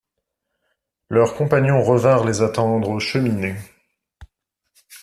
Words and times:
Leurs 1.11 1.35
compagnons 1.35 1.83
revinrent 1.83 2.25
les 2.25 2.41
attendre 2.41 2.89
aux 2.89 2.99
Cheminées 2.99 3.57